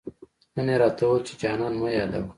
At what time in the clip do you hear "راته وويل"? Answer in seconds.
0.81-1.23